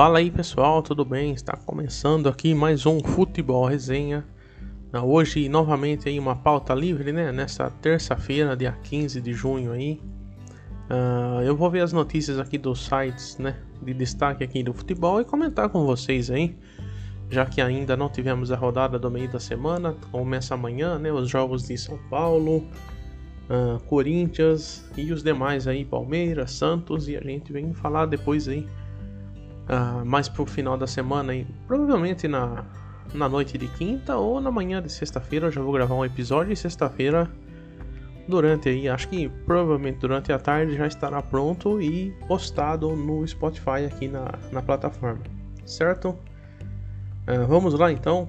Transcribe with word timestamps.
Fala 0.00 0.18
aí 0.18 0.30
pessoal, 0.30 0.82
tudo 0.82 1.04
bem? 1.04 1.34
Está 1.34 1.54
começando 1.58 2.26
aqui 2.26 2.54
mais 2.54 2.86
um 2.86 3.00
Futebol 3.00 3.66
Resenha. 3.66 4.24
Hoje 4.94 5.46
novamente 5.46 6.08
aí 6.08 6.18
uma 6.18 6.34
pauta 6.34 6.72
livre, 6.72 7.12
né? 7.12 7.30
Nessa 7.30 7.68
terça-feira, 7.68 8.56
dia 8.56 8.72
15 8.82 9.20
de 9.20 9.34
junho 9.34 9.72
aí. 9.72 10.00
Uh, 10.88 11.42
eu 11.42 11.54
vou 11.54 11.70
ver 11.70 11.80
as 11.80 11.92
notícias 11.92 12.38
aqui 12.38 12.56
dos 12.56 12.86
sites, 12.86 13.36
né? 13.36 13.58
De 13.82 13.92
destaque 13.92 14.42
aqui 14.42 14.62
do 14.62 14.72
futebol 14.72 15.20
e 15.20 15.24
comentar 15.26 15.68
com 15.68 15.84
vocês 15.84 16.30
aí. 16.30 16.56
Já 17.28 17.44
que 17.44 17.60
ainda 17.60 17.94
não 17.94 18.08
tivemos 18.08 18.50
a 18.50 18.56
rodada 18.56 18.98
do 18.98 19.10
meio 19.10 19.30
da 19.30 19.38
semana, 19.38 19.94
começa 20.10 20.54
amanhã, 20.54 20.98
né? 20.98 21.12
Os 21.12 21.28
jogos 21.28 21.64
de 21.64 21.76
São 21.76 21.98
Paulo, 22.08 22.66
uh, 23.50 23.78
Corinthians 23.84 24.82
e 24.96 25.12
os 25.12 25.22
demais 25.22 25.68
aí, 25.68 25.84
Palmeiras, 25.84 26.52
Santos, 26.52 27.06
e 27.06 27.18
a 27.18 27.20
gente 27.20 27.52
vem 27.52 27.74
falar 27.74 28.06
depois 28.06 28.48
aí 28.48 28.66
uh, 29.70 30.04
mais 30.04 30.28
pro 30.28 30.44
final 30.44 30.76
da 30.76 30.86
semana 30.86 31.34
e 31.34 31.46
provavelmente 31.66 32.26
na, 32.26 32.64
na 33.14 33.28
noite 33.28 33.56
de 33.56 33.68
quinta 33.68 34.16
ou 34.16 34.40
na 34.40 34.50
manhã 34.50 34.82
de 34.82 34.90
sexta-feira 34.90 35.46
eu 35.46 35.50
já 35.50 35.62
vou 35.62 35.72
gravar 35.72 35.94
um 35.94 36.04
episódio 36.04 36.52
e 36.52 36.56
sexta-feira 36.56 37.30
durante 38.28 38.68
aí, 38.68 38.88
acho 38.88 39.08
que 39.08 39.28
provavelmente 39.28 39.98
durante 39.98 40.32
a 40.32 40.38
tarde 40.38 40.76
já 40.76 40.86
estará 40.86 41.22
pronto 41.22 41.80
e 41.80 42.12
postado 42.28 42.94
no 42.94 43.26
Spotify 43.26 43.86
aqui 43.86 44.08
na, 44.08 44.32
na 44.52 44.62
plataforma, 44.62 45.22
certo? 45.64 46.10
Uh, 46.10 47.46
vamos 47.48 47.74
lá 47.74 47.90
então 47.90 48.28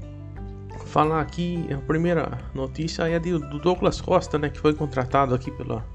falar 0.85 1.21
aqui 1.21 1.68
a 1.71 1.77
primeira 1.77 2.38
notícia 2.54 3.08
é 3.08 3.20
do 3.20 3.60
Douglas 3.60 4.02
Costa, 4.02 4.38
né, 4.40 4.49
que 4.49 4.60
foi 4.60 4.73
contratado 4.73 5.35
aqui 5.35 5.52
pela 5.52 5.85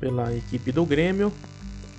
pela 0.00 0.34
equipe 0.34 0.72
do 0.72 0.84
Grêmio 0.84 1.32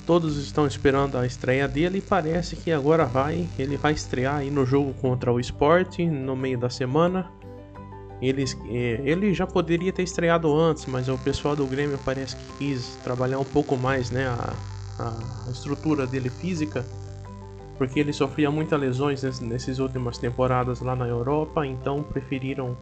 Todos 0.06 0.38
estão 0.38 0.68
esperando 0.68 1.18
a 1.18 1.26
estreia 1.26 1.66
dele 1.66 2.00
e 2.00 2.02
parece 2.02 2.58
que 2.58 2.72
agora 2.72 3.06
vai. 3.06 3.50
Ele 3.58 3.78
vai 3.78 3.94
estrear 3.94 4.38
aí 4.38 4.52
no 4.52 4.66
jogo 4.66 4.94
contra 4.96 5.32
o 5.32 5.40
Sport 5.40 6.00
no 6.00 6.36
meio 6.36 6.58
da 6.58 6.70
semana. 6.70 7.32
Ele, 8.22 8.44
é, 8.70 9.02
ele 9.04 9.34
já 9.34 9.48
poderia 9.48 9.92
ter 9.94 10.04
estreado 10.04 10.54
antes, 10.54 10.86
mas 10.86 11.08
o 11.08 11.18
pessoal 11.18 11.56
do 11.56 11.66
Grêmio 11.66 12.00
parece 12.04 12.36
que 12.36 12.54
quis 12.58 12.96
trabalhar 13.04 13.40
um 13.40 13.46
pouco 13.46 13.78
mais 13.78 14.12
né, 14.12 14.28
a, 14.28 14.54
a 15.00 15.52
estrutura 15.52 16.06
dele 16.06 16.30
física, 16.30 16.86
porque 17.78 18.00
ele 18.00 18.14
sofria 18.14 18.50
muitas 18.50 18.80
lesões 18.80 19.42
nessas 19.42 19.80
últimas 19.80 20.18
temporadas 20.18 20.80
lá 20.82 20.96
na 20.96 21.08
Europa, 21.08 21.66
então 21.66 22.02
preferiram 22.04 22.78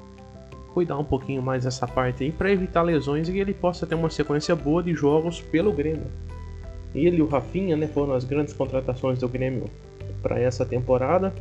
cuidar 0.73 0.97
um 0.97 1.03
pouquinho 1.03 1.41
mais 1.41 1.63
dessa 1.63 1.87
parte 1.87 2.23
aí 2.23 2.31
para 2.31 2.51
evitar 2.51 2.81
lesões 2.81 3.27
e 3.27 3.31
que 3.31 3.39
ele 3.39 3.53
possa 3.53 3.85
ter 3.85 3.95
uma 3.95 4.09
sequência 4.09 4.55
boa 4.55 4.81
de 4.81 4.93
jogos 4.93 5.41
pelo 5.41 5.71
Grêmio. 5.71 6.07
Ele 6.93 7.17
e 7.17 7.21
o 7.21 7.27
Rafinha 7.27 7.75
né, 7.75 7.87
foram 7.87 8.13
as 8.13 8.23
grandes 8.23 8.53
contratações 8.53 9.19
do 9.19 9.27
Grêmio 9.27 9.65
para 10.21 10.39
essa 10.39 10.65
temporada. 10.65 11.33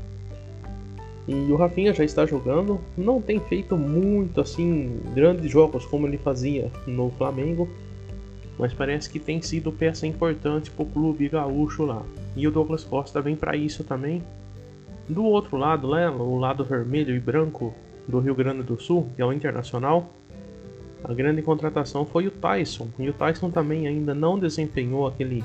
E 1.27 1.35
o 1.53 1.57
Rafinha 1.57 1.93
já 1.93 2.05
está 2.05 2.27
jogando, 2.27 2.81
não 2.97 3.21
tem 3.21 3.39
feito 3.41 3.77
muito 3.77 4.41
assim 4.41 5.01
grandes 5.15 5.51
jogos 5.51 5.85
como 5.87 6.07
ele 6.07 6.19
fazia 6.19 6.71
no 6.87 7.11
Flamengo, 7.11 7.69
mas 8.59 8.73
parece 8.73 9.09
que 9.09 9.19
tem 9.19 9.41
sido 9.41 9.71
peça 9.71 10.07
importante 10.07 10.71
para 10.71 10.83
o 10.83 10.87
clube 10.87 11.29
gaúcho 11.29 11.85
lá. 11.85 12.03
E 12.37 12.47
o 12.47 12.51
Douglas 12.51 12.85
Costa 12.85 13.21
vem 13.21 13.37
para 13.37 13.57
isso 13.57 13.85
também. 13.85 14.23
Do 15.09 15.25
outro 15.25 15.57
lado, 15.57 15.91
né, 15.91 16.09
o 16.09 16.37
lado 16.37 16.65
vermelho 16.65 17.15
e 17.15 17.21
branco 17.21 17.75
do 18.07 18.19
Rio 18.19 18.35
Grande 18.35 18.63
do 18.63 18.81
Sul, 18.81 19.09
que 19.15 19.23
é 19.23 19.25
o 19.25 19.33
Internacional, 19.33 20.11
a 21.03 21.15
grande 21.15 21.43
contratação 21.43 22.05
foi 22.05 22.27
o 22.27 22.31
Tyson. 22.31 22.89
E 22.99 23.09
o 23.09 23.13
Tyson 23.13 23.51
também 23.51 23.87
ainda 23.87 24.15
não 24.15 24.39
desempenhou 24.39 25.07
aquele, 25.07 25.43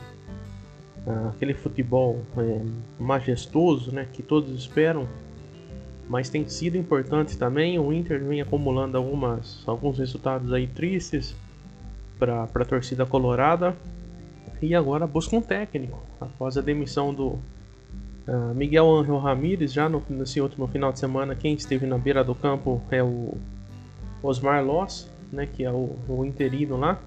uh, 1.07 1.29
aquele 1.29 1.53
futebol 1.53 2.21
é, 2.37 2.61
majestoso 2.99 3.91
né, 3.91 4.07
que 4.11 4.21
todos 4.21 4.53
esperam. 4.53 5.07
Mas 6.09 6.29
tem 6.29 6.47
sido 6.47 6.77
importante 6.77 7.37
também. 7.37 7.79
O 7.79 7.91
Inter 7.91 8.23
vem 8.23 8.41
acumulando 8.41 8.97
algumas, 8.97 9.63
alguns 9.65 9.97
resultados 9.97 10.51
aí 10.53 10.67
tristes 10.67 11.35
para 12.19 12.43
a 12.43 12.65
torcida 12.65 13.05
colorada. 13.05 13.75
E 14.61 14.75
agora 14.75 15.07
busca 15.07 15.35
um 15.35 15.41
técnico. 15.41 15.99
Após 16.19 16.57
a 16.57 16.61
demissão 16.61 17.13
do 17.13 17.27
uh, 18.27 18.53
Miguel 18.53 18.93
Angel 18.93 19.17
Ramírez, 19.17 19.71
já 19.73 19.87
no, 19.87 20.03
nesse 20.09 20.39
último 20.41 20.67
final 20.67 20.91
de 20.91 20.99
semana, 20.99 21.33
quem 21.33 21.53
esteve 21.55 21.85
na 21.85 21.97
beira 21.97 22.23
do 22.23 22.35
campo 22.35 22.81
é 22.91 23.01
o 23.01 23.37
Osmar 24.21 24.63
Loss 24.63 25.14
né, 25.31 25.45
que 25.45 25.63
é 25.63 25.71
o, 25.71 25.95
o 26.07 26.25
interino 26.25 26.77
lá. 26.77 26.99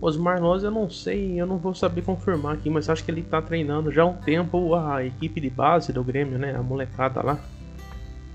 Osmar 0.00 0.42
Loz 0.42 0.62
eu 0.62 0.70
não 0.70 0.90
sei, 0.90 1.40
eu 1.40 1.46
não 1.46 1.56
vou 1.56 1.74
saber 1.74 2.02
confirmar 2.02 2.54
aqui, 2.54 2.68
mas 2.68 2.88
acho 2.88 3.02
que 3.02 3.10
ele 3.10 3.22
está 3.22 3.40
treinando 3.40 3.90
já 3.90 4.02
há 4.02 4.06
um 4.06 4.14
tempo 4.14 4.74
a 4.74 5.04
equipe 5.04 5.40
de 5.40 5.48
base 5.48 5.92
do 5.92 6.04
Grêmio, 6.04 6.38
né, 6.38 6.54
a 6.54 6.62
molecada 6.62 7.22
lá. 7.22 7.38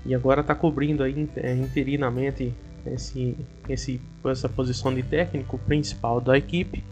E 0.04 0.14
agora 0.14 0.40
está 0.40 0.54
cobrindo 0.54 1.02
aí 1.02 1.28
é, 1.36 1.54
interinamente 1.54 2.52
esse, 2.84 3.36
esse, 3.68 4.00
essa 4.24 4.48
posição 4.48 4.92
de 4.92 5.02
técnico 5.02 5.56
principal 5.58 6.20
da 6.20 6.36
equipe, 6.36 6.82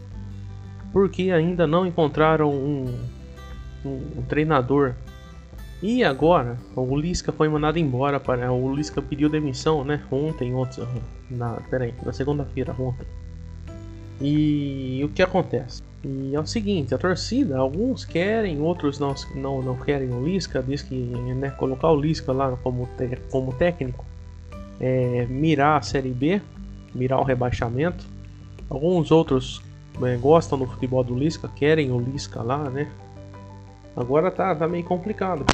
porque 0.92 1.30
ainda 1.30 1.66
não 1.66 1.84
encontraram 1.84 2.50
um, 2.50 2.94
um, 3.84 4.18
um 4.18 4.22
treinador 4.22 4.94
e 5.82 6.04
agora, 6.04 6.58
o 6.76 6.96
Lisca 6.96 7.32
foi 7.32 7.48
mandado 7.48 7.78
embora 7.78 8.20
para 8.20 8.52
o 8.52 8.74
Lisca 8.74 9.00
pediu 9.00 9.30
demissão, 9.30 9.82
né? 9.82 10.02
Ontem, 10.10 10.54
ontem, 10.54 10.86
na, 11.30 11.54
peraí, 11.70 11.94
na 12.04 12.12
segunda-feira, 12.12 12.74
ontem. 12.78 13.06
E 14.20 15.00
o 15.02 15.08
que 15.08 15.22
acontece? 15.22 15.82
E 16.04 16.34
é 16.34 16.40
o 16.40 16.46
seguinte, 16.46 16.94
a 16.94 16.98
torcida, 16.98 17.56
alguns 17.58 18.04
querem, 18.04 18.60
outros 18.60 18.98
não, 18.98 19.14
não, 19.34 19.62
não 19.62 19.76
querem 19.76 20.10
o 20.10 20.22
Lisca, 20.22 20.62
diz 20.62 20.82
que 20.82 20.94
né, 20.94 21.50
colocar 21.50 21.90
o 21.90 22.00
Lisca 22.00 22.32
lá 22.32 22.56
como, 22.62 22.88
te, 22.98 23.16
como 23.30 23.52
técnico 23.54 24.04
é 24.78 25.26
mirar 25.26 25.78
a 25.78 25.82
Série 25.82 26.10
B, 26.10 26.40
mirar 26.94 27.20
o 27.20 27.24
rebaixamento. 27.24 28.04
Alguns 28.68 29.10
outros 29.10 29.62
é, 30.02 30.16
gostam 30.16 30.58
do 30.58 30.66
futebol 30.66 31.04
do 31.04 31.14
Lisca, 31.14 31.48
querem 31.48 31.90
o 31.90 31.98
Lisca 31.98 32.42
lá, 32.42 32.70
né? 32.70 32.90
Agora 33.96 34.30
tá, 34.30 34.54
tá 34.54 34.66
meio 34.66 34.84
complicado. 34.84 35.44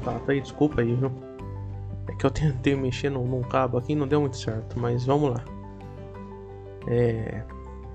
Deu 0.00 0.12
um 0.12 0.14
contato 0.14 0.30
aí, 0.30 0.40
desculpa 0.40 0.80
aí, 0.80 0.94
viu? 0.94 1.12
É 2.08 2.14
que 2.14 2.26
eu 2.26 2.30
tentei 2.30 2.74
mexer 2.74 3.10
num, 3.10 3.26
num 3.26 3.42
cabo 3.42 3.78
aqui 3.78 3.94
não 3.94 4.06
deu 4.06 4.20
muito 4.20 4.36
certo, 4.36 4.78
mas 4.78 5.04
vamos 5.04 5.30
lá. 5.30 5.44
É. 6.86 7.42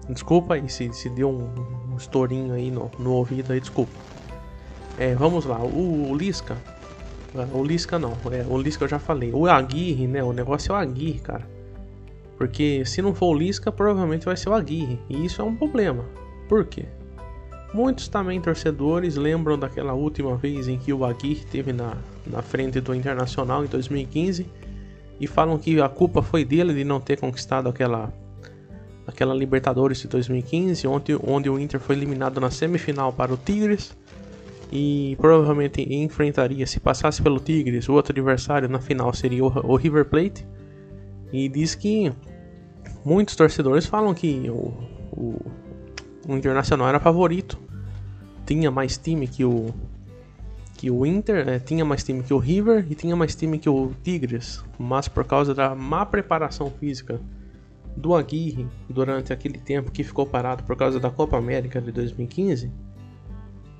Desculpa 0.09 0.53
aí 0.53 0.69
se, 0.69 0.91
se 0.93 1.09
deu 1.09 1.29
um, 1.29 1.91
um 1.91 1.95
estourinho 1.97 2.53
aí 2.53 2.69
no, 2.69 2.91
no 2.99 3.13
ouvido 3.13 3.51
aí, 3.51 3.59
desculpa. 3.59 3.91
É, 4.97 5.15
vamos 5.15 5.45
lá, 5.45 5.59
o, 5.59 6.11
o 6.11 6.15
Lisca. 6.15 6.55
O 7.53 7.63
Lisca 7.63 7.99
não, 7.99 8.13
é, 8.31 8.45
o 8.47 8.57
Lisca 8.57 8.85
eu 8.85 8.87
já 8.87 8.99
falei. 8.99 9.31
O 9.33 9.47
Aguirre, 9.47 10.07
né? 10.07 10.23
O 10.23 10.31
negócio 10.31 10.71
é 10.71 10.75
o 10.75 10.77
Aguirre, 10.77 11.19
cara. 11.19 11.45
Porque 12.37 12.85
se 12.85 13.01
não 13.01 13.13
for 13.13 13.27
o 13.27 13.33
Lisca, 13.33 13.71
provavelmente 13.71 14.25
vai 14.25 14.37
ser 14.37 14.49
o 14.49 14.53
Aguirre. 14.53 14.99
E 15.09 15.25
isso 15.25 15.41
é 15.41 15.45
um 15.45 15.55
problema. 15.55 16.05
Por 16.47 16.65
quê? 16.65 16.85
Muitos 17.75 18.07
também 18.07 18.39
torcedores 18.39 19.17
lembram 19.17 19.59
daquela 19.59 19.91
última 19.91 20.37
vez 20.37 20.69
em 20.69 20.77
que 20.77 20.93
o 20.93 21.03
Aguirre 21.03 21.41
esteve 21.41 21.73
na, 21.73 21.97
na 22.25 22.41
frente 22.41 22.79
do 22.79 22.95
Internacional 22.95 23.65
em 23.65 23.67
2015 23.67 24.45
e 25.19 25.27
falam 25.27 25.57
que 25.57 25.81
a 25.81 25.89
culpa 25.89 26.21
foi 26.21 26.45
dele 26.45 26.73
de 26.73 26.85
não 26.85 27.01
ter 27.01 27.19
conquistado 27.19 27.67
aquela 27.67 28.13
aquela 29.05 29.35
Libertadores 29.35 29.99
de 29.99 30.07
2015, 30.07 30.87
onde, 30.87 31.19
onde 31.21 31.49
o 31.49 31.59
Inter 31.59 31.81
foi 31.81 31.97
eliminado 31.97 32.39
na 32.39 32.49
semifinal 32.49 33.11
para 33.11 33.33
o 33.33 33.37
Tigres 33.37 33.93
e 34.71 35.17
provavelmente 35.19 35.81
enfrentaria, 35.81 36.65
se 36.65 36.79
passasse 36.79 37.21
pelo 37.21 37.41
Tigres, 37.41 37.89
o 37.89 37.93
outro 37.93 38.13
adversário 38.13 38.69
na 38.69 38.79
final 38.79 39.13
seria 39.13 39.43
o, 39.43 39.47
o 39.47 39.75
River 39.75 40.05
Plate. 40.05 40.47
E 41.33 41.49
diz 41.49 41.75
que 41.75 42.09
muitos 43.03 43.35
torcedores 43.35 43.85
falam 43.85 44.13
que 44.13 44.49
o, 44.49 44.73
o, 45.11 45.51
o 46.25 46.37
Internacional 46.37 46.87
era 46.87 47.01
favorito. 47.01 47.64
Tinha 48.45 48.69
mais 48.69 48.97
time 48.97 49.27
que 49.27 49.43
o 49.43 49.73
que 50.73 50.91
o 50.91 51.05
Inter, 51.05 51.45
né? 51.45 51.57
tinha 51.57 51.85
mais 51.85 52.03
time 52.03 52.21
que 52.21 52.33
o 52.33 52.37
River 52.37 52.85
e 52.89 52.95
tinha 52.95 53.15
mais 53.15 53.33
time 53.33 53.57
que 53.57 53.69
o 53.69 53.93
Tigres, 54.03 54.63
mas 54.77 55.07
por 55.07 55.23
causa 55.25 55.53
da 55.53 55.73
má 55.73 56.05
preparação 56.05 56.69
física 56.69 57.19
do 57.95 58.13
Aguirre 58.13 58.67
durante 58.89 59.31
aquele 59.31 59.57
tempo 59.57 59.89
que 59.89 60.03
ficou 60.03 60.25
parado 60.25 60.63
por 60.63 60.75
causa 60.75 60.99
da 60.99 61.09
Copa 61.09 61.37
América 61.37 61.79
de 61.79 61.93
2015, 61.93 62.69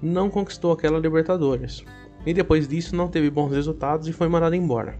não 0.01 0.29
conquistou 0.29 0.71
aquela 0.71 0.97
Libertadores. 0.97 1.83
E 2.25 2.33
depois 2.33 2.65
disso 2.65 2.95
não 2.95 3.09
teve 3.09 3.29
bons 3.29 3.51
resultados 3.51 4.07
e 4.07 4.13
foi 4.13 4.29
mandado 4.29 4.55
embora. 4.55 4.97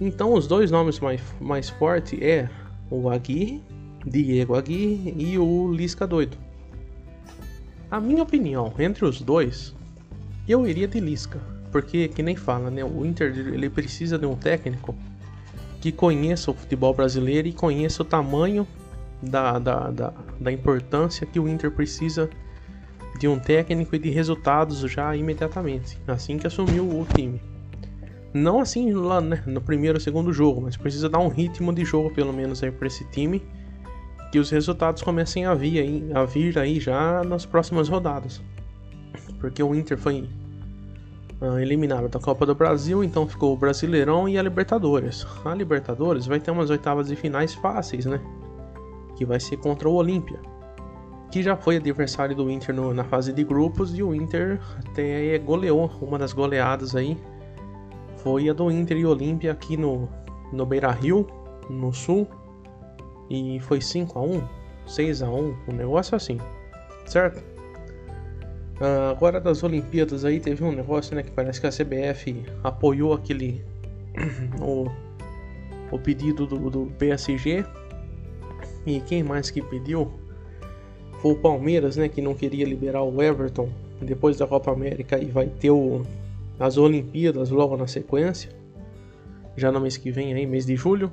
Então 0.00 0.32
os 0.32 0.46
dois 0.46 0.70
nomes 0.70 0.98
mais, 0.98 1.20
mais 1.40 1.68
fortes 1.68 2.18
é 2.22 2.48
o 2.90 3.10
Aguirre 3.10 3.62
Diego 4.06 4.54
Aguirre 4.54 5.14
e 5.16 5.38
o 5.38 5.72
Lisca 5.72 6.06
doido. 6.06 6.36
A 7.94 8.00
minha 8.00 8.24
opinião, 8.24 8.72
entre 8.76 9.04
os 9.04 9.22
dois, 9.22 9.72
eu 10.48 10.66
iria 10.66 10.88
de 10.88 10.98
Lisca, 10.98 11.38
porque 11.70 12.08
que 12.08 12.24
nem 12.24 12.34
fala, 12.34 12.68
né? 12.68 12.84
O 12.84 13.06
Inter 13.06 13.32
ele 13.38 13.70
precisa 13.70 14.18
de 14.18 14.26
um 14.26 14.34
técnico 14.34 14.96
que 15.80 15.92
conheça 15.92 16.50
o 16.50 16.54
futebol 16.54 16.92
brasileiro 16.92 17.46
e 17.46 17.52
conheça 17.52 18.02
o 18.02 18.04
tamanho 18.04 18.66
da, 19.22 19.60
da, 19.60 19.92
da, 19.92 20.12
da 20.40 20.50
importância 20.50 21.24
que 21.24 21.38
o 21.38 21.48
Inter 21.48 21.70
precisa 21.70 22.28
de 23.16 23.28
um 23.28 23.38
técnico 23.38 23.94
e 23.94 23.98
de 24.00 24.10
resultados 24.10 24.80
já 24.80 25.14
imediatamente, 25.14 25.96
assim 26.08 26.36
que 26.36 26.48
assumiu 26.48 26.88
o 26.88 27.06
time. 27.14 27.40
Não 28.32 28.58
assim 28.58 28.92
lá 28.92 29.20
né, 29.20 29.40
no 29.46 29.60
primeiro 29.60 29.98
ou 29.98 30.00
segundo 30.00 30.32
jogo, 30.32 30.62
mas 30.62 30.76
precisa 30.76 31.08
dar 31.08 31.20
um 31.20 31.28
ritmo 31.28 31.72
de 31.72 31.84
jogo 31.84 32.10
pelo 32.10 32.32
menos 32.32 32.60
aí 32.60 32.72
para 32.72 32.88
esse 32.88 33.04
time, 33.04 33.40
que 34.34 34.38
os 34.40 34.50
resultados 34.50 35.00
comecem 35.00 35.46
a 35.46 35.54
vir 35.54 35.78
aí, 35.78 36.10
a 36.12 36.24
vir 36.24 36.58
aí 36.58 36.80
já 36.80 37.22
nas 37.22 37.46
próximas 37.46 37.88
rodadas. 37.88 38.42
Porque 39.38 39.62
o 39.62 39.72
Inter 39.72 39.96
foi 39.96 40.28
uh, 41.40 41.56
eliminado 41.60 42.08
da 42.08 42.18
Copa 42.18 42.44
do 42.44 42.52
Brasil, 42.52 43.04
então 43.04 43.28
ficou 43.28 43.54
o 43.54 43.56
Brasileirão 43.56 44.28
e 44.28 44.36
a 44.36 44.42
Libertadores. 44.42 45.24
A 45.44 45.54
Libertadores 45.54 46.26
vai 46.26 46.40
ter 46.40 46.50
umas 46.50 46.68
oitavas 46.68 47.06
de 47.06 47.14
finais 47.14 47.54
fáceis, 47.54 48.06
né? 48.06 48.20
Que 49.16 49.24
vai 49.24 49.38
ser 49.38 49.56
contra 49.58 49.88
o 49.88 49.94
Olímpia 49.94 50.40
que 51.30 51.40
já 51.40 51.56
foi 51.56 51.76
adversário 51.76 52.34
do 52.34 52.50
Inter 52.50 52.74
no, 52.74 52.92
na 52.92 53.04
fase 53.04 53.32
de 53.32 53.42
grupos 53.44 53.96
e 53.96 54.02
o 54.02 54.14
Inter 54.14 54.60
até 54.84 55.38
goleou 55.38 55.90
uma 56.00 56.16
das 56.18 56.32
goleadas 56.32 56.94
aí 56.94 57.16
foi 58.16 58.48
a 58.48 58.52
do 58.52 58.70
Inter 58.70 58.96
e 58.96 59.06
Olímpia 59.06 59.50
aqui 59.50 59.76
no, 59.76 60.08
no 60.52 60.64
Beira 60.64 60.92
Rio, 60.92 61.26
no 61.68 61.92
Sul, 61.92 62.28
e 63.34 63.60
foi 63.60 63.80
5 63.80 64.18
a 64.18 64.22
1 64.22 64.42
6 64.86 65.22
a 65.22 65.30
1 65.30 65.56
um 65.68 65.72
negócio 65.72 66.14
assim, 66.14 66.38
certo? 67.06 67.42
Uh, 68.80 69.10
agora 69.10 69.40
das 69.40 69.62
Olimpíadas 69.62 70.24
aí 70.24 70.40
teve 70.40 70.64
um 70.64 70.72
negócio 70.72 71.14
né, 71.14 71.22
que 71.22 71.30
parece 71.30 71.60
que 71.60 71.66
a 71.66 71.70
CBF 71.70 72.44
apoiou 72.62 73.12
aquele 73.12 73.64
o, 74.60 74.90
o 75.90 75.98
pedido 75.98 76.46
do, 76.46 76.70
do 76.70 76.86
PSG 76.98 77.64
e 78.84 79.00
quem 79.00 79.22
mais 79.22 79.50
que 79.50 79.62
pediu 79.62 80.10
foi 81.20 81.32
o 81.32 81.36
Palmeiras, 81.36 81.96
né, 81.96 82.08
que 82.08 82.20
não 82.20 82.34
queria 82.34 82.66
liberar 82.66 83.02
o 83.02 83.22
Everton 83.22 83.68
depois 84.02 84.36
da 84.36 84.46
Copa 84.46 84.72
América 84.72 85.18
e 85.18 85.26
vai 85.26 85.46
ter 85.46 85.70
o, 85.70 86.02
as 86.58 86.76
Olimpíadas 86.76 87.50
logo 87.50 87.76
na 87.76 87.86
sequência, 87.86 88.50
já 89.56 89.70
no 89.72 89.80
mês 89.80 89.96
que 89.96 90.10
vem 90.10 90.34
aí, 90.34 90.46
mês 90.46 90.66
de 90.66 90.76
julho. 90.76 91.10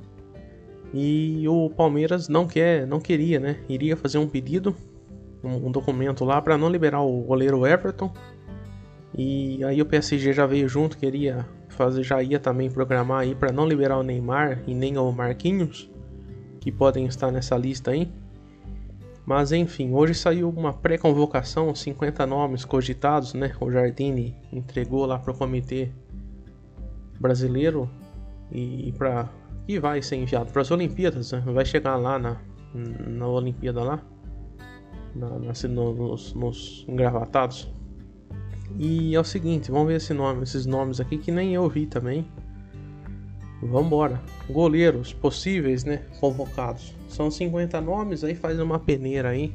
E 0.93 1.47
o 1.47 1.69
Palmeiras 1.69 2.27
não 2.27 2.45
quer, 2.45 2.85
não 2.85 2.99
queria, 2.99 3.39
né? 3.39 3.57
Iria 3.69 3.95
fazer 3.95 4.17
um 4.17 4.27
pedido, 4.27 4.75
um, 5.43 5.67
um 5.67 5.71
documento 5.71 6.25
lá 6.25 6.41
para 6.41 6.57
não 6.57 6.69
liberar 6.69 7.01
o 7.01 7.21
goleiro 7.21 7.65
Everton. 7.65 8.11
E 9.17 9.63
aí 9.63 9.81
o 9.81 9.85
PSG 9.85 10.33
já 10.33 10.45
veio 10.45 10.67
junto, 10.67 10.97
queria 10.97 11.45
fazer, 11.69 12.03
já 12.03 12.21
ia 12.21 12.39
também 12.39 12.69
programar 12.69 13.21
aí 13.21 13.35
para 13.35 13.51
não 13.51 13.67
liberar 13.67 13.97
o 13.97 14.03
Neymar 14.03 14.63
e 14.67 14.73
nem 14.73 14.97
o 14.97 15.11
Marquinhos, 15.11 15.89
que 16.59 16.71
podem 16.71 17.05
estar 17.05 17.31
nessa 17.31 17.57
lista 17.57 17.91
aí. 17.91 18.09
Mas 19.25 19.51
enfim, 19.51 19.93
hoje 19.93 20.13
saiu 20.13 20.49
uma 20.49 20.73
pré-convocação, 20.73 21.73
50 21.73 22.25
nomes 22.25 22.65
cogitados, 22.65 23.33
né? 23.33 23.53
O 23.59 23.71
Jardine 23.71 24.35
entregou 24.51 25.05
lá 25.05 25.19
para 25.19 25.31
o 25.31 25.37
comitê 25.37 25.89
brasileiro 27.19 27.89
e 28.51 28.93
para 28.97 29.29
que 29.71 29.79
vai 29.79 30.01
ser 30.01 30.17
enviado 30.17 30.51
para 30.51 30.61
as 30.61 30.69
Olimpíadas, 30.69 31.31
né? 31.31 31.41
vai 31.45 31.63
chegar 31.63 31.95
lá 31.95 32.19
na, 32.19 32.37
na 33.07 33.25
Olimpíada 33.25 33.81
lá, 33.81 34.03
na, 35.15 35.29
na, 35.29 35.53
nos, 35.69 36.33
nos 36.33 36.85
engravatados. 36.89 37.73
E 38.77 39.15
é 39.15 39.19
o 39.19 39.23
seguinte, 39.23 39.71
vamos 39.71 39.87
ver 39.87 39.95
esse 39.95 40.13
nome, 40.13 40.43
esses 40.43 40.65
nomes 40.65 40.99
aqui 40.99 41.17
que 41.17 41.31
nem 41.31 41.53
eu 41.53 41.69
vi 41.69 41.85
também. 41.85 42.27
Vambora. 43.63 44.21
Goleiros 44.49 45.13
possíveis, 45.13 45.85
né? 45.85 46.01
Convocados. 46.19 46.93
São 47.07 47.31
50 47.31 47.79
nomes, 47.79 48.25
aí 48.25 48.35
faz 48.35 48.59
uma 48.59 48.77
peneira 48.79 49.29
aí. 49.29 49.53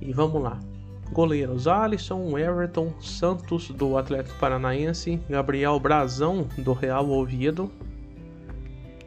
E 0.00 0.14
vamos 0.14 0.42
lá. 0.42 0.58
Goleiros: 1.12 1.66
Alisson, 1.66 2.38
Everton, 2.38 2.92
Santos 3.00 3.68
do 3.70 3.98
Atlético 3.98 4.38
Paranaense, 4.38 5.20
Gabriel 5.28 5.78
Brazão 5.80 6.46
do 6.56 6.72
Real 6.72 7.10
Oviedo, 7.10 7.70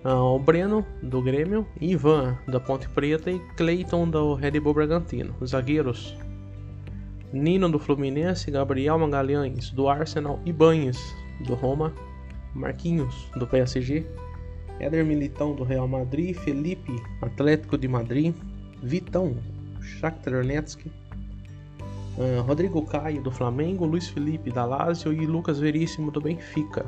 o 0.04 0.40
Breno 0.40 0.86
do 1.04 1.22
Grêmio, 1.22 1.66
Ivan 1.80 2.38
da 2.48 2.60
Ponte 2.60 2.90
Preta 2.90 3.30
e 3.30 3.40
Cleiton 3.56 4.10
do 4.10 4.34
Red 4.34 4.60
Bull 4.60 4.74
Bragantino. 4.74 5.36
Zagueiros: 5.46 6.16
Nino 7.32 7.70
do 7.70 7.78
Fluminense, 7.78 8.50
Gabriel 8.50 8.98
Magalhães 8.98 9.70
do 9.72 9.88
Arsenal 9.88 10.40
e 10.46 10.52
Banhes 10.52 11.00
do 11.46 11.54
Roma. 11.54 11.94
Marquinhos, 12.54 13.30
do 13.38 13.48
PSG, 13.48 14.06
Éder 14.80 15.06
Militão, 15.06 15.56
do 15.56 15.64
Real 15.64 15.88
Madrid, 15.88 16.36
Felipe, 16.36 17.02
Atlético 17.22 17.78
de 17.78 17.88
Madrid, 17.88 18.36
Vitão, 18.84 19.38
Shakhtar 19.80 20.34
Donetsk, 20.34 20.86
uh, 22.18 22.42
Rodrigo 22.42 22.86
Caio, 22.86 23.22
do 23.22 23.32
Flamengo, 23.32 23.86
Luiz 23.86 24.10
Felipe, 24.10 24.52
da 24.52 24.66
Lazio 24.66 25.14
e 25.14 25.26
Lucas 25.26 25.60
Veríssimo, 25.60 26.12
do 26.12 26.20
Benfica. 26.20 26.86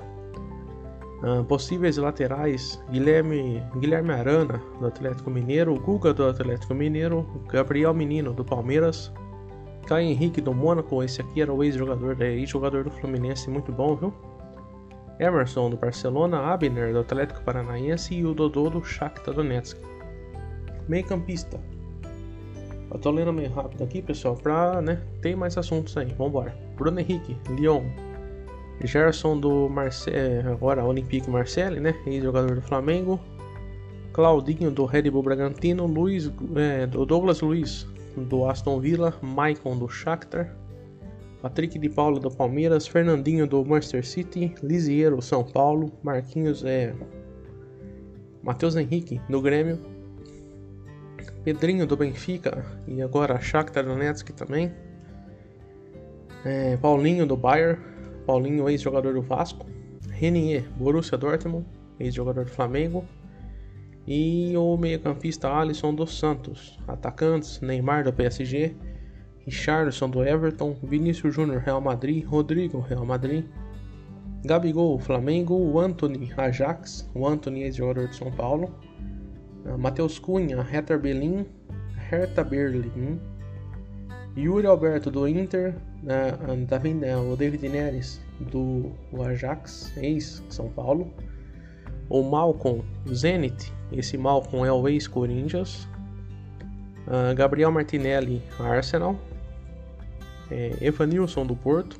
Uh, 1.23 1.43
possíveis 1.45 1.95
laterais: 1.95 2.83
Guilherme, 2.91 3.63
Guilherme 3.79 4.11
Arana, 4.11 4.61
do 4.79 4.87
Atlético 4.87 5.31
Mineiro, 5.31 5.79
Guga, 5.79 6.13
do 6.13 6.27
Atlético 6.27 6.73
Mineiro, 6.73 7.25
Gabriel 7.47 7.93
Menino, 7.93 8.33
do 8.33 8.43
Palmeiras, 8.43 9.09
Caio 9.87 10.09
Henrique, 10.09 10.41
do 10.41 10.53
Mônaco. 10.53 11.01
Esse 11.01 11.21
aqui 11.21 11.41
era 11.41 11.53
o 11.53 11.63
ex-jogador, 11.63 12.21
é, 12.21 12.33
ex-jogador 12.33 12.83
do 12.83 12.91
Fluminense, 12.91 13.49
muito 13.49 13.71
bom, 13.71 13.95
viu? 13.95 14.13
Emerson 15.19 15.69
do 15.69 15.77
Barcelona, 15.77 16.39
Abner 16.39 16.91
do 16.91 16.99
Atlético 16.99 17.41
Paranaense 17.43 18.13
e 18.15 18.25
o 18.25 18.33
Dodô 18.33 18.69
do 18.69 18.83
Shakhtar 18.83 19.33
Donetsk. 19.33 19.77
Meio 20.89 21.05
campista. 21.05 21.57
Eu 22.91 22.99
tô 22.99 23.11
lendo 23.11 23.31
meio 23.31 23.51
rápido 23.51 23.83
aqui, 23.83 24.01
pessoal, 24.01 24.35
pra, 24.35 24.81
né, 24.81 25.01
tem 25.21 25.35
mais 25.35 25.57
assuntos 25.57 25.95
aí. 25.95 26.13
Vambora. 26.13 26.53
Bruno 26.75 26.99
Henrique, 26.99 27.37
Lyon. 27.49 27.83
Gerson 28.81 29.39
do 29.39 29.69
Marseille, 29.69 30.45
agora 30.47 30.83
Olympique 30.83 31.29
Marseille, 31.29 31.79
né, 31.79 31.95
ex-jogador 32.05 32.55
do 32.55 32.61
Flamengo. 32.61 33.19
Claudinho 34.11 34.69
do 34.69 34.85
Red 34.85 35.09
Bull 35.09 35.23
Bragantino, 35.23 35.87
Luiz, 35.87 36.31
é, 36.55 36.85
do 36.85 37.05
Douglas 37.05 37.41
Luiz 37.41 37.87
do 38.15 38.45
Aston 38.45 38.79
Villa, 38.79 39.13
Maicon 39.21 39.75
do 39.75 39.89
Shakhtar, 39.89 40.55
Patrick 41.41 41.77
de 41.77 41.89
Paula 41.89 42.19
do 42.19 42.29
Palmeiras, 42.29 42.87
Fernandinho 42.87 43.47
do 43.47 43.65
Manchester 43.65 44.05
City, 44.05 44.53
Lisiero 44.61 45.21
São 45.21 45.43
Paulo, 45.43 45.91
Marquinhos 46.03 46.63
é 46.63 46.93
Matheus 48.41 48.75
Henrique 48.75 49.19
do 49.29 49.41
Grêmio, 49.41 49.79
Pedrinho 51.43 51.85
do 51.85 51.97
Benfica. 51.97 52.65
E 52.87 53.01
agora 53.01 53.39
Shakhtar 53.41 53.83
Donetsk 53.83 54.29
também, 54.31 54.71
é, 56.45 56.77
Paulinho 56.77 57.25
do 57.25 57.35
Bayern, 57.35 57.81
Paulinho 58.25 58.69
ex-jogador 58.69 59.13
do 59.13 59.21
Vasco, 59.21 59.65
Renier 60.09 60.63
Borussia 60.77 61.17
Dortmund, 61.17 61.65
ex-jogador 61.99 62.45
do 62.45 62.51
Flamengo, 62.51 63.05
e 64.05 64.55
o 64.57 64.75
meio-campista 64.77 65.49
Alisson 65.49 65.93
dos 65.95 66.17
Santos, 66.17 66.77
atacantes 66.87 67.61
Neymar 67.61 68.03
do 68.03 68.11
PSG, 68.11 68.75
Richardson 69.45 70.09
do 70.09 70.23
Everton, 70.23 70.75
Vinícius 70.83 71.35
Júnior 71.35 71.61
Real 71.61 71.81
Madrid, 71.81 72.25
Rodrigo 72.25 72.79
Real 72.79 73.05
Madrid, 73.05 73.45
Gabigol 74.45 74.99
Flamengo, 74.99 75.55
o 75.55 75.79
Anthony 75.79 76.31
Ajax, 76.35 77.09
o 77.15 77.25
Anthony 77.25 77.63
ex-jogador 77.63 78.09
de 78.09 78.15
São 78.15 78.31
Paulo, 78.31 78.75
uh, 79.65 79.77
Matheus 79.77 80.19
Cunha, 80.19 80.61
Hertha 80.61 80.97
Berlim, 80.97 81.45
Hertha 82.09 82.43
Berlim, 82.43 83.19
Yuri 84.35 84.65
Alberto 84.65 85.11
do 85.11 85.27
Inter, 85.27 85.75
uh, 86.03 86.65
David, 86.65 87.05
uh, 87.05 87.31
o 87.31 87.35
David 87.35 87.69
Neres 87.69 88.19
do 88.51 88.91
Ajax, 89.23 89.95
ex-São 89.97 90.69
Paulo, 90.69 91.13
o 92.09 92.23
Malcolm 92.23 92.83
Zenit, 93.13 93.71
esse 93.91 94.17
Malcolm 94.17 94.65
é 94.65 94.71
o 94.71 94.87
ex-Corinthians, 94.87 95.87
uh, 97.07 97.35
Gabriel 97.35 97.71
Martinelli, 97.71 98.41
Arsenal, 98.59 99.15
é, 100.49 100.77
Evanilson 100.81 101.45
do 101.45 101.55
Porto, 101.55 101.99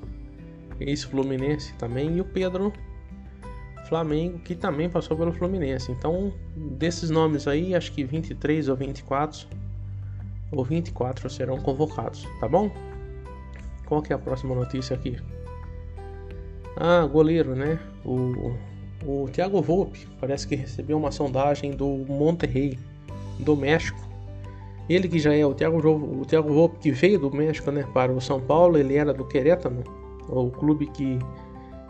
ex-Fluminense 0.79 1.73
também, 1.75 2.17
e 2.17 2.21
o 2.21 2.25
Pedro 2.25 2.73
Flamengo, 3.87 4.39
que 4.39 4.55
também 4.55 4.89
passou 4.89 5.15
pelo 5.15 5.31
Fluminense. 5.31 5.91
Então, 5.91 6.33
desses 6.55 7.09
nomes 7.09 7.47
aí, 7.47 7.75
acho 7.75 7.91
que 7.91 8.03
23 8.03 8.69
ou 8.69 8.75
24 8.75 9.47
ou 10.55 10.63
24 10.63 11.29
serão 11.29 11.57
convocados, 11.57 12.27
tá 12.39 12.47
bom? 12.47 12.71
Qual 13.85 14.01
que 14.01 14.13
é 14.13 14.15
a 14.15 14.19
próxima 14.19 14.55
notícia 14.55 14.95
aqui? 14.95 15.17
Ah, 16.77 17.05
goleiro, 17.05 17.55
né? 17.55 17.79
O, 18.05 18.53
o 19.05 19.29
Thiago 19.29 19.61
Volpe 19.61 20.07
parece 20.19 20.47
que 20.47 20.55
recebeu 20.55 20.97
uma 20.97 21.11
sondagem 21.11 21.71
do 21.71 21.87
Monterrey, 22.07 22.79
do 23.39 23.55
México, 23.55 24.03
ele 24.89 25.07
que 25.07 25.17
já 25.17 25.33
é 25.33 25.45
o 25.45 25.53
Thiago, 25.53 25.77
o 25.87 26.25
Thiago 26.25 26.53
Volpe 26.53 26.77
que 26.79 26.91
veio 26.91 27.19
do 27.19 27.31
México 27.31 27.71
né, 27.71 27.85
para 27.93 28.11
o 28.11 28.19
São 28.19 28.41
Paulo, 28.41 28.77
ele 28.77 28.95
era 28.95 29.13
do 29.13 29.25
Querétaro, 29.25 29.83
o 30.27 30.49
clube 30.51 30.87
que. 30.87 31.19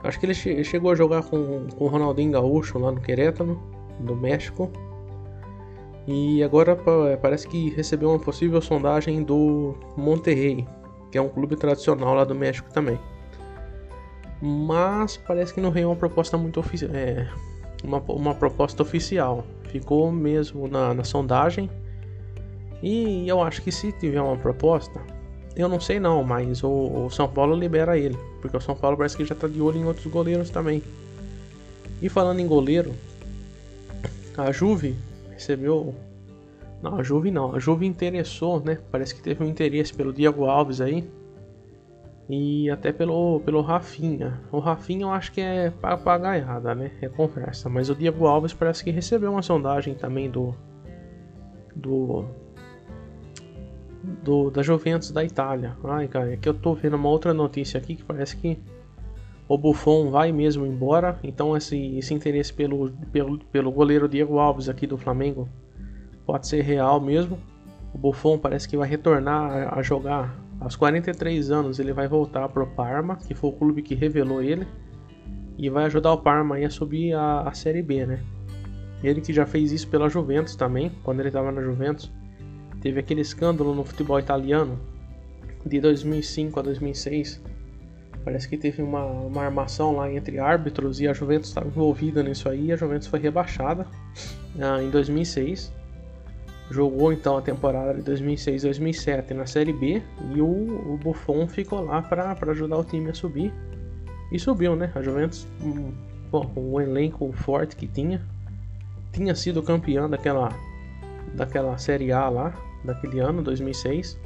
Acho 0.03 0.20
que 0.20 0.25
ele 0.25 0.34
che 0.34 0.63
chegou 0.63 0.91
a 0.91 0.96
jogar 0.96 1.24
com, 1.24 1.65
com 1.77 1.86
o 1.86 1.88
Ronaldinho 1.88 2.32
Gaúcho 2.32 2.77
lá 2.77 2.91
no 2.91 3.01
Querétaro, 3.01 3.60
do 4.00 4.15
México. 4.15 4.70
E 6.07 6.43
agora 6.43 6.77
parece 7.22 7.48
que 7.48 7.69
recebeu 7.69 8.10
uma 8.10 8.19
possível 8.19 8.62
sondagem 8.62 9.24
do 9.24 9.75
Monterrey, 9.95 10.67
que 11.12 11.17
é 11.17 11.22
um 11.22 11.29
clube 11.29 11.55
tradicional 11.55 12.13
lá 12.13 12.24
do 12.24 12.36
México 12.36 12.72
também. 12.74 13.00
Mas 14.41 15.15
parece 15.15 15.53
que 15.53 15.62
não 15.62 15.72
veio 15.72 15.88
uma 15.88 15.95
proposta 15.95 16.38
muito 16.38 16.60
oficial. 16.60 16.91
É, 16.93 17.29
uma, 17.83 18.00
uma 18.00 18.36
proposta 18.36 18.83
oficial. 18.83 19.45
Ficou 19.69 20.12
mesmo 20.12 20.67
na, 20.67 20.93
na 20.93 21.03
sondagem. 21.05 21.69
E 22.81 23.25
eu 23.27 23.41
acho 23.41 23.62
que 23.62 23.72
se 23.72 23.93
tiver 23.93 24.22
uma 24.22 24.36
proposta, 24.36 25.00
eu 25.55 25.69
não 25.69 25.79
sei 25.79 26.01
não, 26.01 26.22
mas 26.22 26.62
o, 26.63 27.05
o, 27.05 27.10
São 27.10 27.29
Paulo 27.29 27.55
libera 27.55 27.98
ele. 27.98 28.17
Porque 28.41 28.57
o 28.57 28.60
São 28.62 28.75
Paulo 28.75 28.98
parece 28.98 29.15
que 29.15 29.24
já 29.24 29.33
tá 29.33 29.48
de 29.48 29.62
olho 29.62 29.77
em 29.77 29.86
outros 29.86 30.05
goleiros 30.07 30.50
também. 30.50 30.83
E 32.01 32.10
falando 32.10 32.41
em 32.41 32.48
goleiro, 32.48 32.93
a 34.38 34.51
Juve 34.51 34.98
recebeu. 35.43 35.93
Não, 36.81 37.00
a 37.00 37.03
Juve 37.03 37.31
não. 37.31 37.55
A 37.55 37.59
Juve 37.59 37.85
interessou, 37.85 38.62
né? 38.62 38.79
Parece 38.91 39.13
que 39.13 39.21
teve 39.21 39.43
um 39.43 39.47
interesse 39.47 39.93
pelo 39.93 40.13
Diego 40.13 40.45
Alves 40.45 40.79
aí. 40.81 41.09
E 42.29 42.69
até 42.69 42.91
pelo, 42.91 43.41
pelo 43.41 43.62
Rafinha. 43.62 44.41
O 44.51 44.59
Rafinha 44.59 45.03
eu 45.03 45.12
acho 45.12 45.31
que 45.33 45.41
é 45.41 45.69
papagaiada, 45.69 46.73
né? 46.73 46.91
É 47.01 47.09
conversa. 47.09 47.69
Mas 47.69 47.89
o 47.89 47.95
Diego 47.95 48.25
Alves 48.25 48.53
parece 48.53 48.83
que 48.83 48.91
recebeu 48.91 49.31
uma 49.31 49.41
sondagem 49.41 49.93
também 49.93 50.29
do. 50.29 50.55
Do. 51.75 52.25
do 54.23 54.50
da 54.50 54.62
Juventus 54.62 55.12
da 55.12 55.23
Itália. 55.23 55.75
Ai, 55.83 56.07
cara, 56.07 56.33
é 56.33 56.38
que 56.38 56.47
eu 56.47 56.53
tô 56.53 56.73
vendo 56.73 56.95
uma 56.95 57.09
outra 57.09 57.33
notícia 57.33 57.77
aqui 57.77 57.95
que 57.95 58.03
parece 58.03 58.38
que 58.38 58.57
o 59.47 59.57
Buffon 59.57 60.09
vai 60.09 60.31
mesmo 60.31 60.65
embora, 60.65 61.19
então 61.23 61.55
esse, 61.55 61.97
esse 61.97 62.13
interesse 62.13 62.53
pelo, 62.53 62.91
pelo, 63.12 63.38
pelo 63.39 63.71
goleiro 63.71 64.07
Diego 64.07 64.39
Alves 64.39 64.69
aqui 64.69 64.88
do 64.88 64.97
Flamengo 64.97 65.50
pode 66.25 66.47
ser 66.47 66.62
real 66.62 67.01
mesmo. 67.01 67.38
O 67.93 67.97
Buffon 67.97 68.38
parece 68.38 68.67
que 68.67 68.77
vai 68.77 68.88
retornar 68.88 69.77
a, 69.77 69.81
jogar 69.81 70.39
aos 70.59 70.75
43 70.75 71.51
anos, 71.51 71.77
ele 71.77 71.91
vai 71.91 72.07
voltar 72.07 72.47
para 72.50 72.63
o 72.63 72.67
Parma, 72.67 73.17
que 73.17 73.35
foi 73.35 73.50
o 73.50 73.53
clube 73.53 73.81
que 73.81 73.93
revelou 73.93 74.41
ele, 74.41 74.65
e 75.57 75.69
vai 75.69 75.85
ajudar 75.85 76.13
o 76.13 76.17
Parma 76.17 76.57
a 76.57 76.69
subir 76.69 77.13
a, 77.13 77.41
a 77.41 77.53
Série 77.53 77.81
B, 77.81 78.05
né? 78.05 78.23
Ele 79.03 79.19
que 79.19 79.33
já 79.33 79.45
fez 79.45 79.73
isso 79.73 79.88
pela 79.89 80.07
Juventus 80.07 80.55
também, 80.55 80.89
quando 81.03 81.19
ele 81.19 81.27
estava 81.27 81.51
na 81.51 81.62
Juventus. 81.62 82.09
Teve 82.81 83.01
aquele 83.01 83.21
escândalo 83.21 83.75
no 83.75 83.83
futebol 83.83 84.17
italiano 84.17 84.79
de 85.65 85.79
2005 85.81 86.59
a 86.59 86.63
2006 86.63 87.41
Parece 88.23 88.47
que 88.47 88.57
teve 88.57 88.81
uma, 88.81 89.03
uma 89.03 89.43
armação 89.43 89.97
lá 89.97 90.11
entre 90.11 90.39
árbitros 90.39 91.01
e 91.01 91.07
a 91.07 91.13
Juventus 91.13 91.49
estava 91.49 91.67
envolvida 91.67 92.23
nisso 92.23 92.47
aí. 92.47 92.71
a 92.71 92.75
Juventus 92.75 93.07
foi 93.07 93.19
rebaixada 93.19 93.85
ah, 94.59 94.81
em 94.81 94.89
2006. 94.89 95.73
Jogou 96.71 97.11
então 97.11 97.37
a 97.37 97.41
temporada 97.41 97.93
de 97.93 98.11
2006-2007 98.11 99.31
na 99.31 99.45
Série 99.45 99.73
B 99.73 100.01
e 100.33 100.41
o, 100.41 100.47
o 100.47 100.97
Buffon 100.97 101.47
ficou 101.47 101.81
lá 101.81 102.01
para 102.01 102.33
ajudar 102.51 102.77
o 102.77 102.83
time 102.83 103.09
a 103.09 103.13
subir. 103.13 103.53
E 104.31 104.39
subiu, 104.39 104.75
né? 104.75 104.89
A 104.95 105.01
Juventus, 105.01 105.45
um, 105.61 105.91
bom, 106.31 106.49
um 106.55 106.79
elenco 106.79 107.31
forte 107.33 107.75
que 107.75 107.87
tinha, 107.87 108.21
tinha 109.11 109.35
sido 109.35 109.61
campeã 109.61 110.09
daquela, 110.09 110.49
daquela 111.35 111.77
Série 111.77 112.11
A 112.13 112.29
lá, 112.29 112.53
daquele 112.85 113.19
ano, 113.19 113.43
2006. 113.43 114.17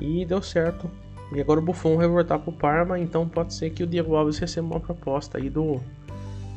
E 0.00 0.24
deu 0.24 0.42
certo 0.42 0.90
e 1.32 1.40
agora 1.40 1.60
o 1.60 1.62
Buffon 1.62 1.96
vai 1.96 2.06
voltar 2.06 2.38
para 2.38 2.50
o 2.50 2.52
Parma, 2.52 2.98
então 2.98 3.28
pode 3.28 3.52
ser 3.54 3.70
que 3.70 3.82
o 3.82 3.86
Diego 3.86 4.14
Alves 4.14 4.38
receba 4.38 4.66
uma 4.66 4.80
proposta 4.80 5.38
aí 5.38 5.50
do 5.50 5.80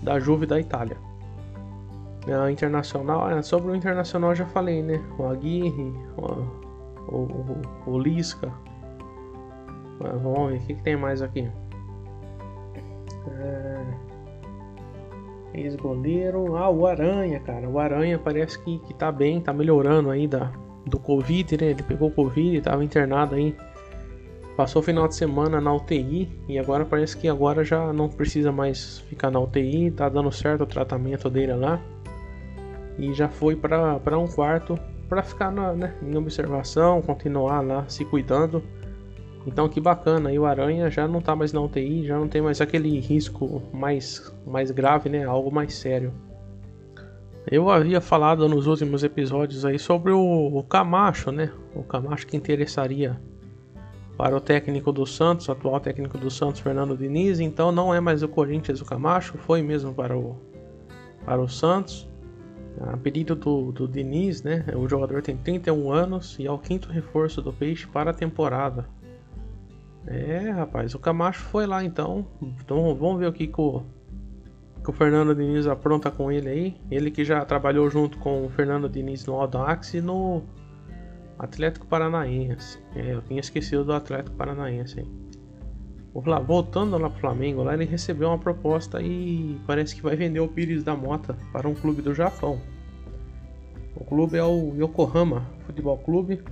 da 0.04 0.20
Juve 0.20 0.46
da 0.46 0.60
Itália. 0.60 0.98
Internacional, 2.52 3.30
é, 3.32 3.42
sobre 3.42 3.72
o 3.72 3.76
Internacional 3.76 4.36
já 4.36 4.46
falei, 4.46 4.84
né? 4.84 5.02
O 5.18 5.26
Aguirre, 5.26 5.94
o, 6.18 7.16
o, 7.16 7.62
o 7.88 8.00
Lisca. 8.00 8.52
Vamos 10.00 10.52
ver, 10.52 10.58
o 10.58 10.60
que, 10.62 10.76
que 10.76 10.84
tem 10.84 10.96
mais 10.96 11.22
aqui? 11.22 11.50
É... 13.28 13.84
Ex-goleiro. 15.54 16.56
Ah, 16.56 16.70
o 16.70 16.86
Aranha, 16.86 17.40
cara. 17.40 17.68
O 17.68 17.80
Aranha 17.80 18.20
parece 18.20 18.60
que, 18.60 18.78
que 18.80 18.94
tá 18.94 19.12
bem, 19.12 19.42
tá 19.42 19.52
melhorando 19.52 20.12
aí 20.12 20.28
da, 20.28 20.52
do 20.86 21.00
Covid, 21.00 21.58
né? 21.60 21.72
Ele 21.72 21.84
pegou 21.84 22.12
Covid 22.12 22.62
tava 22.62 22.84
internado 22.84 23.36
aí 23.36 23.56
Passou 24.60 24.82
o 24.82 24.84
final 24.84 25.08
de 25.08 25.16
semana 25.16 25.62
na 25.62 25.74
UTI 25.74 26.30
e 26.50 26.60
agora 26.60 26.84
parece 26.84 27.16
que 27.16 27.30
agora 27.30 27.64
já 27.64 27.94
não 27.94 28.10
precisa 28.10 28.52
mais 28.52 29.00
ficar 29.08 29.32
na 29.32 29.40
UTI, 29.40 29.90
tá 29.90 30.10
dando 30.10 30.30
certo 30.34 30.64
o 30.64 30.66
tratamento 30.66 31.30
dele 31.30 31.54
lá. 31.54 31.82
E 32.98 33.14
já 33.14 33.30
foi 33.30 33.56
para 33.56 34.20
um 34.20 34.28
quarto 34.28 34.78
para 35.08 35.24
ficar 35.24 35.50
na, 35.50 35.72
né, 35.72 35.96
em 36.04 36.14
observação, 36.18 37.02
continuar 37.02 37.62
lá 37.62 37.86
se 37.88 38.04
cuidando. 38.04 38.62
Então 39.48 39.70
que 39.70 39.80
bacana, 39.80 40.28
aí 40.28 40.38
o 40.38 40.46
Aranha 40.46 40.92
já 40.92 41.08
não 41.08 41.22
tá 41.22 41.34
mais 41.38 41.54
na 41.54 41.62
UTI, 41.62 42.06
já 42.06 42.20
não 42.20 42.28
tem 42.28 42.42
mais 42.42 42.60
aquele 42.60 43.00
risco 43.00 43.64
mais, 43.72 44.30
mais 44.46 44.72
grave, 44.72 45.08
né? 45.08 45.24
Algo 45.24 45.50
mais 45.50 45.74
sério. 45.74 46.12
Eu 47.50 47.70
havia 47.70 48.02
falado 48.02 48.50
nos 48.50 48.68
últimos 48.68 49.06
episódios 49.06 49.64
aí 49.64 49.80
sobre 49.80 50.12
o, 50.12 50.20
o 50.20 50.62
Camacho, 50.64 51.32
né? 51.32 51.50
O 51.74 51.82
Camacho 51.82 52.28
que 52.28 52.36
interessaria 52.36 53.18
para 54.20 54.36
o 54.36 54.42
técnico 54.42 54.92
do 54.92 55.06
Santos, 55.06 55.50
atual 55.50 55.80
técnico 55.80 56.18
do 56.18 56.30
Santos, 56.30 56.60
Fernando 56.60 56.98
Diniz. 56.98 57.40
Então 57.40 57.72
não 57.72 57.94
é 57.94 58.02
mais 58.02 58.22
o 58.22 58.28
Corinthians 58.28 58.82
o 58.82 58.86
Camacho, 58.86 59.38
foi 59.38 59.62
mesmo 59.62 59.94
para 59.94 60.18
o, 60.18 60.36
para 61.24 61.40
o 61.42 61.48
Santos. 61.48 62.06
A 62.82 62.98
pedido 62.98 63.34
do, 63.34 63.72
do 63.72 63.88
Diniz, 63.88 64.44
né? 64.44 64.66
O 64.76 64.90
jogador 64.90 65.22
tem 65.22 65.38
31 65.38 65.90
anos 65.90 66.38
e 66.38 66.46
é 66.46 66.52
o 66.52 66.58
quinto 66.58 66.90
reforço 66.90 67.42
do 67.42 67.54
Peixe 67.54 67.88
para 67.88 68.12
a 68.12 68.14
temporada. 68.14 68.90
É, 70.06 70.50
rapaz, 70.50 70.94
o 70.94 71.00
Camacho 71.00 71.44
foi 71.44 71.66
lá 71.66 71.82
então. 71.82 72.28
Então 72.42 72.94
vamos 72.96 73.22
ver 73.22 73.28
o 73.28 73.32
que, 73.32 73.48
que, 73.48 73.62
o, 73.62 73.84
que 74.84 74.90
o 74.90 74.94
Fernando 74.94 75.34
Diniz 75.34 75.66
apronta 75.66 76.12
com 76.12 76.30
ele 76.30 76.50
aí. 76.50 76.78
Ele 76.92 77.10
que 77.10 77.24
já 77.24 77.46
trabalhou 77.46 77.90
junto 77.90 78.18
com 78.18 78.46
o 78.46 78.50
Fernando 78.50 78.90
Diniz 78.90 79.26
no 79.26 79.36
Audax 79.36 79.94
e 79.94 80.02
no 80.02 80.44
Atlético 81.40 81.88
Paranaense. 81.88 82.78
É, 82.94 83.14
eu 83.14 83.22
tinha 83.22 83.40
esquecido 83.40 83.86
do 83.86 83.94
Atlético 83.94 84.36
Paranaense. 84.36 85.08
Voltando 86.46 86.98
lá 86.98 87.10
pro 87.10 87.20
Flamengo, 87.20 87.64
lá 87.64 87.74
ele 87.74 87.86
recebeu 87.86 88.28
uma 88.28 88.38
proposta 88.38 89.02
e 89.02 89.58
parece 89.66 89.96
que 89.96 90.02
vai 90.02 90.16
vender 90.16 90.42
o 90.42 90.48
Pires 90.48 90.84
da 90.84 90.96
Mota 90.96 91.38
para 91.54 91.68
um 91.68 91.74
clube 91.74 92.02
do 92.02 92.14
Japão. 92.14 92.60
O 93.96 94.04
clube 94.04 94.38
é 94.38 94.44
o 94.44 94.74
Yokohama 94.76 95.46
Futebol 95.66 95.98
Clube. 96.00 96.44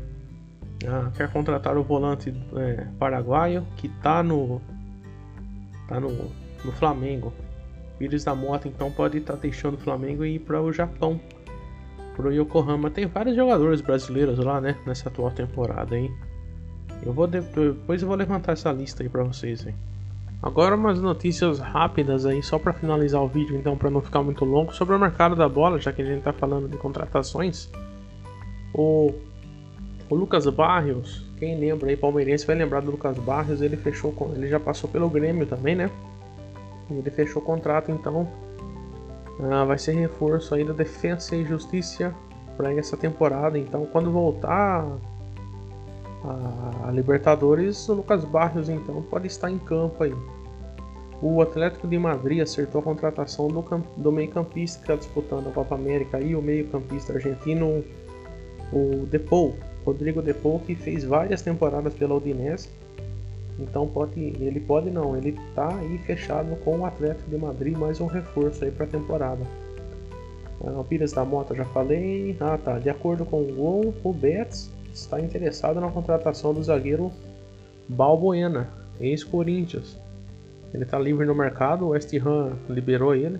Ah, 0.87 1.11
quer 1.15 1.31
contratar 1.33 1.75
o 1.75 1.83
volante 1.83 2.33
é, 2.55 2.87
paraguaio 2.99 3.65
que 3.75 3.87
está 3.87 4.21
no 4.21 4.61
tá 5.87 5.99
no, 5.99 6.11
no 6.63 6.71
Flamengo. 6.73 7.33
Pires 7.97 8.23
da 8.23 8.35
Mota 8.35 8.67
então 8.67 8.91
pode 8.91 9.17
estar 9.17 9.33
tá 9.33 9.39
deixando 9.39 9.73
o 9.73 9.79
Flamengo 9.79 10.23
e 10.23 10.35
ir 10.35 10.39
para 10.39 10.61
o 10.61 10.71
Japão 10.71 11.19
pro 12.17 12.33
Yokohama. 12.33 12.89
Tem 12.89 13.05
vários 13.05 13.35
jogadores 13.35 13.79
brasileiros 13.79 14.39
lá, 14.39 14.59
né? 14.59 14.75
Nessa 14.85 15.07
atual 15.07 15.29
temporada, 15.29 15.95
hein? 15.95 16.11
Eu 17.05 17.13
vou 17.13 17.27
depois 17.27 18.01
eu 18.01 18.07
vou 18.07 18.17
levantar 18.17 18.53
essa 18.53 18.71
lista 18.71 19.03
aí 19.03 19.07
para 19.07 19.23
vocês, 19.23 19.65
hein? 19.67 19.75
Agora 20.41 20.75
umas 20.75 20.99
notícias 20.99 21.59
rápidas 21.59 22.25
aí 22.25 22.41
só 22.43 22.59
para 22.59 22.73
finalizar 22.73 23.21
o 23.21 23.27
vídeo, 23.27 23.55
então 23.55 23.77
para 23.77 23.89
não 23.89 24.01
ficar 24.01 24.21
muito 24.23 24.43
longo 24.43 24.73
sobre 24.73 24.95
o 24.95 24.99
mercado 24.99 25.35
da 25.35 25.47
bola, 25.47 25.79
já 25.79 25.91
que 25.93 26.01
a 26.01 26.05
gente 26.05 26.23
tá 26.23 26.33
falando 26.33 26.67
de 26.67 26.77
contratações. 26.77 27.69
O, 28.73 29.13
o 30.09 30.15
Lucas 30.15 30.47
Barrios, 30.47 31.25
quem 31.37 31.59
lembra 31.59 31.89
aí 31.89 31.97
palmeirense 31.97 32.45
vai 32.45 32.55
lembrar 32.55 32.81
do 32.81 32.91
Lucas 32.91 33.17
Barrios, 33.17 33.61
ele 33.61 33.77
fechou 33.77 34.13
ele 34.35 34.47
já 34.47 34.59
passou 34.59 34.89
pelo 34.89 35.09
Grêmio 35.09 35.45
também, 35.45 35.75
né? 35.75 35.89
Ele 36.89 37.09
fechou 37.11 37.41
o 37.41 37.45
contrato 37.45 37.91
então 37.91 38.27
ah, 39.39 39.63
vai 39.65 39.77
ser 39.77 39.93
reforço 39.93 40.55
aí 40.55 40.63
da 40.63 40.73
Defesa 40.73 41.35
e 41.35 41.45
Justiça 41.45 42.13
para 42.55 42.73
essa 42.73 42.97
temporada. 42.97 43.57
Então, 43.57 43.85
quando 43.85 44.11
voltar 44.11 44.85
a, 46.23 46.91
Libertadores, 46.91 47.87
o 47.89 47.95
Lucas 47.95 48.25
Barrios 48.25 48.69
então 48.69 49.01
pode 49.03 49.27
estar 49.27 49.51
em 49.51 49.59
campo 49.59 50.03
aí. 50.03 50.15
O 51.21 51.41
Atlético 51.41 51.87
de 51.87 51.97
Madrid 51.97 52.41
acertou 52.41 52.81
a 52.81 52.83
contratação 52.83 53.47
do, 53.47 53.63
do 53.97 54.11
meio-campista 54.11 54.77
que 54.77 54.83
está 54.83 54.95
disputando 54.95 55.47
a 55.47 55.51
Copa 55.51 55.75
América 55.75 56.19
e 56.19 56.35
o 56.35 56.41
meio-campista 56.41 57.13
argentino, 57.13 57.83
o 58.71 59.05
Depou, 59.05 59.55
Rodrigo 59.85 60.21
Depou, 60.21 60.59
que 60.59 60.75
fez 60.75 61.03
várias 61.03 61.41
temporadas 61.41 61.93
pela 61.93 62.15
Udinese 62.15 62.69
então 63.59 63.87
pode, 63.87 64.19
ele 64.19 64.59
pode 64.59 64.89
não, 64.89 65.17
ele 65.17 65.37
está 65.49 65.75
aí 65.75 65.97
fechado 65.99 66.55
com 66.63 66.79
o 66.79 66.85
Atlético 66.85 67.29
de 67.29 67.37
Madrid, 67.37 67.75
mais 67.77 67.99
um 67.99 68.05
reforço 68.05 68.63
aí 68.63 68.71
para 68.71 68.85
a 68.85 68.89
temporada. 68.89 69.41
Ah, 70.63 70.79
o 70.79 70.83
Pires 70.83 71.11
da 71.11 71.25
Mota 71.25 71.55
já 71.55 71.65
falei. 71.65 72.35
Ah 72.39 72.57
tá, 72.57 72.79
de 72.79 72.89
acordo 72.89 73.25
com 73.25 73.41
o 73.41 73.53
Gol, 73.53 73.93
o 74.03 74.13
Betis 74.13 74.71
está 74.93 75.19
interessado 75.19 75.79
na 75.79 75.89
contratação 75.89 76.53
do 76.53 76.63
zagueiro 76.63 77.11
Balbuena, 77.87 78.69
ex-Corinthians. 78.99 79.99
Ele 80.73 80.83
está 80.83 80.99
livre 80.99 81.25
no 81.25 81.33
mercado, 81.33 81.85
o 81.85 81.89
West 81.89 82.13
Ham 82.15 82.53
liberou 82.69 83.15
ele. 83.15 83.39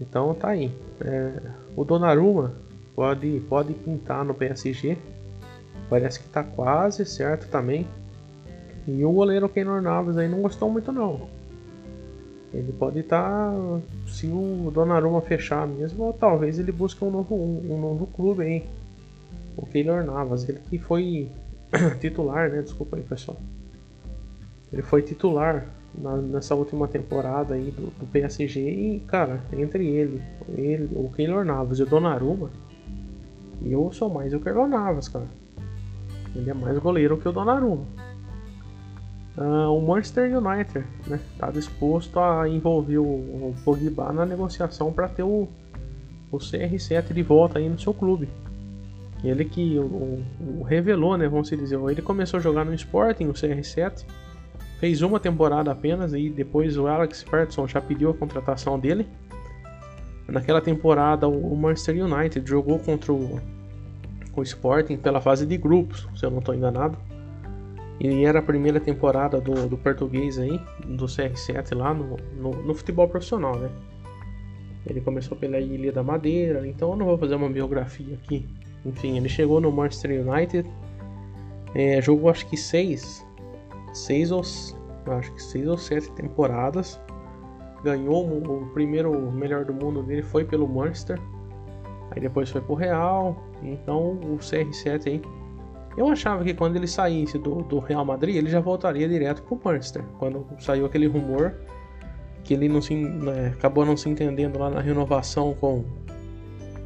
Então 0.00 0.32
tá 0.34 0.48
aí. 0.48 0.72
É, 1.00 1.32
o 1.76 1.84
Donnarumma, 1.84 2.54
pode, 2.94 3.40
pode 3.48 3.74
pintar 3.74 4.24
no 4.24 4.32
PSG. 4.32 4.96
Parece 5.88 6.20
que 6.20 6.28
tá 6.28 6.42
quase 6.44 7.04
certo 7.04 7.48
também. 7.48 7.86
E 8.86 9.04
o 9.04 9.12
goleiro 9.12 9.48
Keylor 9.48 9.80
Navas 9.80 10.16
aí 10.16 10.28
não 10.28 10.42
gostou 10.42 10.70
muito 10.70 10.90
não. 10.92 11.28
Ele 12.52 12.72
pode 12.72 13.00
estar. 13.00 13.52
Tá, 13.52 13.80
se 14.08 14.26
o 14.26 14.70
Donnarumma 14.74 15.20
fechar 15.20 15.66
mesmo, 15.66 16.04
ou 16.04 16.12
talvez 16.12 16.58
ele 16.58 16.72
busque 16.72 17.04
um 17.04 17.10
novo, 17.10 17.34
um, 17.34 17.74
um 17.74 17.80
novo 17.80 18.06
clube 18.08 18.42
aí. 18.42 18.64
O 19.56 19.66
Keylor 19.66 20.04
Navas, 20.04 20.48
ele 20.48 20.58
que 20.68 20.78
foi 20.78 21.28
titular, 22.00 22.50
né? 22.50 22.62
Desculpa 22.62 22.96
aí 22.96 23.02
pessoal. 23.02 23.38
Ele 24.72 24.82
foi 24.82 25.02
titular 25.02 25.66
na, 25.94 26.16
nessa 26.16 26.54
última 26.54 26.88
temporada 26.88 27.54
aí 27.54 27.70
do, 27.70 27.90
do, 27.98 28.06
PSG 28.06 28.60
e, 28.60 29.00
cara, 29.00 29.40
entre 29.52 29.86
ele, 29.86 30.22
ele, 30.48 30.88
o 30.94 31.10
Keylor 31.10 31.44
Navas 31.44 31.78
e 31.78 31.82
o 31.82 31.86
Donnarumma, 31.86 32.50
eu 33.64 33.92
sou 33.92 34.08
mais 34.08 34.32
o 34.32 34.40
Keylor 34.40 34.68
Navas, 34.68 35.08
cara. 35.08 35.26
Ele 36.34 36.48
é 36.48 36.54
mais 36.54 36.78
goleiro 36.78 37.16
que 37.16 37.28
o 37.28 37.32
Donnarumma. 37.32 37.84
Uh, 39.36 39.72
o 39.72 39.80
Manchester 39.86 40.36
United 40.36 40.84
está 41.00 41.10
né, 41.10 41.20
tá 41.38 41.50
disposto 41.50 42.18
a 42.18 42.48
envolver 42.48 42.98
o, 42.98 43.04
o 43.04 43.54
Pogba 43.64 44.12
na 44.12 44.26
negociação 44.26 44.92
para 44.92 45.08
ter 45.08 45.22
o, 45.22 45.48
o 46.30 46.38
CR7 46.38 47.12
de 47.12 47.22
volta 47.22 47.58
aí 47.58 47.68
no 47.68 47.78
seu 47.78 47.94
clube. 47.94 48.28
Ele 49.22 49.44
que 49.44 49.78
o, 49.78 50.22
o, 50.40 50.62
revelou, 50.62 51.16
né, 51.16 51.28
vamos 51.28 51.48
dizer, 51.48 51.78
ele 51.78 52.02
começou 52.02 52.38
a 52.38 52.40
jogar 52.40 52.64
no 52.64 52.74
Sporting, 52.74 53.26
o 53.26 53.32
CR7, 53.32 54.04
fez 54.78 55.02
uma 55.02 55.20
temporada 55.20 55.70
apenas 55.70 56.12
e 56.12 56.28
depois 56.28 56.76
o 56.76 56.86
Alex 56.86 57.22
Ferguson 57.22 57.68
já 57.68 57.80
pediu 57.80 58.10
a 58.10 58.14
contratação 58.14 58.78
dele. 58.78 59.06
Naquela 60.26 60.60
temporada 60.60 61.28
o 61.28 61.56
Manchester 61.56 62.04
United 62.04 62.48
jogou 62.48 62.78
contra 62.78 63.12
o, 63.12 63.40
o 64.34 64.42
Sporting 64.42 64.96
pela 64.96 65.20
fase 65.20 65.44
de 65.46 65.56
grupos, 65.56 66.08
se 66.16 66.24
eu 66.24 66.30
não 66.30 66.38
estou 66.38 66.54
enganado. 66.54 66.96
E 68.00 68.24
era 68.24 68.38
a 68.38 68.42
primeira 68.42 68.80
temporada 68.80 69.38
do, 69.38 69.68
do 69.68 69.76
português 69.76 70.38
aí, 70.38 70.58
do 70.86 71.04
CR7 71.04 71.76
lá 71.76 71.92
no, 71.92 72.16
no, 72.34 72.50
no, 72.62 72.74
futebol 72.74 73.06
profissional, 73.06 73.56
né? 73.56 73.70
Ele 74.86 75.02
começou 75.02 75.36
pela 75.36 75.60
Ilha 75.60 75.92
da 75.92 76.02
Madeira, 76.02 76.66
então 76.66 76.92
eu 76.92 76.96
não 76.96 77.04
vou 77.04 77.18
fazer 77.18 77.34
uma 77.34 77.50
biografia 77.50 78.14
aqui. 78.14 78.48
Enfim, 78.86 79.18
ele 79.18 79.28
chegou 79.28 79.60
no 79.60 79.70
Manchester 79.70 80.26
United, 80.26 80.66
é, 81.74 82.00
jogou 82.00 82.30
acho 82.30 82.46
que 82.48 82.56
seis, 82.56 83.22
seis 83.92 84.32
ou 84.32 84.40
acho 84.40 85.32
que 85.34 85.42
seis 85.42 85.68
ou 85.68 85.76
sete 85.76 86.10
temporadas. 86.12 86.98
Ganhou 87.84 88.26
o, 88.26 88.66
primeiro 88.72 89.30
melhor 89.30 89.66
do 89.66 89.74
mundo 89.74 90.02
dele 90.02 90.22
foi 90.22 90.44
pelo 90.44 90.66
Manchester. 90.66 91.20
Aí 92.10 92.20
depois 92.20 92.48
foi 92.50 92.62
pro 92.62 92.74
Real. 92.74 93.36
Então 93.62 94.12
o 94.12 94.38
CR7 94.38 95.06
aí 95.06 95.22
eu 95.96 96.08
achava 96.08 96.44
que 96.44 96.54
quando 96.54 96.76
ele 96.76 96.86
saísse 96.86 97.38
do, 97.38 97.62
do 97.62 97.78
Real 97.78 98.04
Madrid, 98.04 98.36
ele 98.36 98.48
já 98.48 98.60
voltaria 98.60 99.08
direto 99.08 99.42
pro 99.42 99.60
Manchester. 99.62 100.04
Quando 100.18 100.46
saiu 100.58 100.86
aquele 100.86 101.06
rumor 101.06 101.54
que 102.44 102.54
ele 102.54 102.68
não 102.68 102.80
se, 102.80 102.94
né, 102.94 103.52
acabou 103.56 103.84
não 103.84 103.96
se 103.96 104.08
entendendo 104.08 104.58
lá 104.58 104.70
na 104.70 104.80
renovação 104.80 105.54
com, 105.54 105.84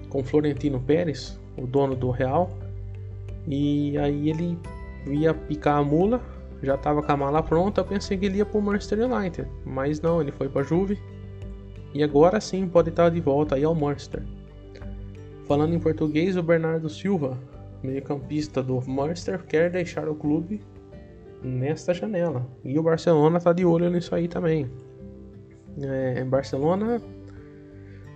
com 0.09 0.25
Florentino 0.25 0.81
Pérez, 0.81 1.39
o 1.57 1.67
dono 1.67 1.95
do 1.95 2.11
Real. 2.11 2.51
E 3.47 3.97
aí 3.99 4.31
ele 4.31 4.59
ia 5.07 5.35
picar 5.35 5.79
a 5.79 5.85
mula, 5.85 6.21
já 6.63 6.75
estava 6.75 7.03
com 7.03 7.13
a 7.13 7.17
mala 7.17 7.43
pronta, 7.43 7.83
eu 7.83 7.85
pensei 7.85 8.17
que 8.17 8.25
ele 8.25 8.39
ia 8.39 8.47
pro 8.47 8.61
Manchester 8.61 9.01
United. 9.01 9.47
Mas 9.67 10.01
não, 10.01 10.21
ele 10.21 10.33
foi 10.33 10.49
pra 10.49 10.63
Juve. 10.63 10.99
E 11.93 12.03
agora 12.03 12.41
sim 12.41 12.67
pode 12.67 12.89
estar 12.89 13.11
de 13.11 13.21
volta 13.21 13.55
aí 13.55 13.65
ao 13.65 13.75
Manchester. 13.75 14.23
Falando 15.47 15.75
em 15.75 15.79
português, 15.79 16.37
o 16.39 16.43
Bernardo 16.43 16.89
Silva 16.89 17.39
meio-campista 17.85 18.62
do 18.62 18.81
Manchester, 18.88 19.45
quer 19.45 19.71
deixar 19.71 20.09
o 20.09 20.14
clube 20.14 20.61
nesta 21.42 21.92
janela. 21.92 22.47
E 22.64 22.79
o 22.79 22.83
Barcelona 22.83 23.38
tá 23.38 23.53
de 23.53 23.64
olho 23.64 23.90
nisso 23.90 24.14
aí 24.14 24.27
também. 24.27 24.70
É, 25.81 26.25
Barcelona. 26.25 27.01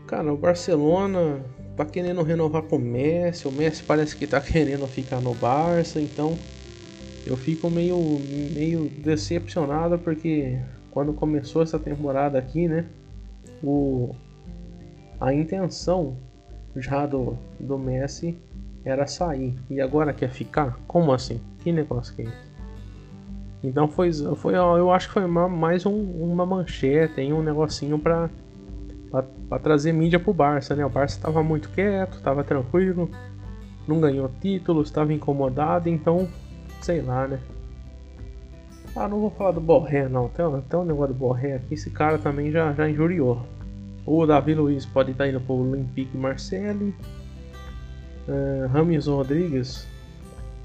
Cara, 0.07 0.33
o 0.33 0.37
Barcelona 0.37 1.45
tá 1.77 1.85
querendo 1.85 2.23
renovar 2.23 2.63
com 2.63 2.77
o 2.77 2.81
Messi. 2.81 3.47
O 3.47 3.53
Messi 3.53 3.83
parece 3.83 4.17
que 4.17 4.27
tá 4.27 4.41
querendo 4.43 4.87
ficar 4.87 5.21
no 5.21 5.35
Barça. 5.35 6.01
Então 6.01 6.37
eu 7.27 7.37
fico 7.37 7.69
meio, 7.69 7.99
meio 8.55 8.89
decepcionado 8.89 9.99
porque 9.99 10.59
quando 10.91 11.13
começou 11.13 11.63
essa 11.63 11.79
temporada 11.79 12.39
aqui, 12.39 12.67
né? 12.67 12.87
O, 13.63 14.15
a 15.21 15.35
intenção 15.35 16.17
já 16.77 17.07
do, 17.07 17.37
do 17.59 17.77
Messi 17.77 18.39
era 18.85 19.07
sair 19.07 19.55
e 19.69 19.81
agora 19.81 20.13
quer 20.13 20.31
ficar? 20.31 20.79
Como 20.87 21.13
assim? 21.13 21.41
Que 21.61 21.73
negócio 21.73 22.15
que 22.15 22.23
é 22.23 22.25
esse? 22.27 22.49
Então 23.63 23.89
foi, 23.89 24.13
foi 24.37 24.55
eu 24.55 24.93
acho 24.93 25.09
que 25.09 25.15
foi 25.15 25.27
mais 25.27 25.85
um, 25.85 25.93
uma 25.93 26.47
manchete, 26.47 27.21
um 27.33 27.43
negocinho 27.43 27.99
para 27.99 28.31
para 29.11 29.59
trazer 29.59 29.93
mídia 29.93 30.21
pro 30.21 30.35
Barça, 30.35 30.77
né? 30.77 30.85
O 30.85 30.91
Barça 30.91 31.17
estava 31.17 31.43
muito 31.43 31.71
quieto, 31.71 32.19
estava 32.19 32.45
tranquilo, 32.45 33.11
não 33.87 34.01
ganhou 34.01 34.31
títulos, 34.41 34.89
estava 34.89 35.13
incomodado, 35.15 35.89
então 35.89 36.29
sei 36.83 37.01
lá, 37.01 37.27
né? 37.27 37.41
Ah, 38.95 39.09
não 39.09 39.21
vou 39.21 39.31
falar 39.31 39.53
do 39.53 39.61
Borré 39.61 40.09
não, 40.09 40.29
tem, 40.29 40.45
tem 40.69 40.81
um 40.81 40.85
negócio 40.85 41.15
do 41.15 41.19
Borré 41.19 41.55
aqui, 41.55 41.75
esse 41.75 41.91
cara 41.91 42.19
também 42.19 42.51
já, 42.51 42.73
já 42.73 42.89
injuriou. 42.89 43.43
O 44.05 44.27
Davi 44.27 44.55
Luiz 44.55 44.85
pode 44.87 45.13
estar 45.13 45.25
tá 45.25 45.31
indo 45.31 45.41
pro 45.41 45.55
Olympique 45.55 46.17
Marseille, 46.17 46.95
Rames 48.73 49.07
Rodrigues. 49.07 49.87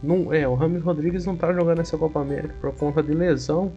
Não, 0.02 0.34
é, 0.34 0.47
o 0.47 0.54
Rames 0.54 0.84
Rodrigues 0.84 1.26
não 1.26 1.36
tá 1.36 1.54
jogando 1.54 1.80
essa 1.80 1.97
Copa 1.97 2.19
América 2.19 2.54
por 2.60 2.73
conta 2.76 3.02
de 3.02 3.13
lesão. 3.13 3.71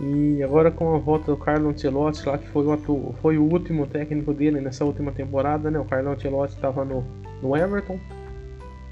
E 0.00 0.42
agora 0.42 0.70
com 0.70 0.94
a 0.94 0.98
volta 0.98 1.30
do 1.30 1.36
Carlo 1.36 1.68
Ancelotti 1.68 2.26
lá, 2.26 2.38
que 2.38 2.48
foi 2.48 2.66
o, 2.66 3.14
foi 3.20 3.38
o 3.38 3.42
último 3.42 3.86
técnico 3.86 4.32
dele 4.32 4.60
nessa 4.60 4.84
última 4.84 5.12
temporada, 5.12 5.70
né? 5.70 5.78
O 5.78 5.84
Carlo 5.84 6.10
Ancelotti 6.10 6.54
estava 6.54 6.84
no, 6.84 7.04
no 7.42 7.56
Everton. 7.56 7.98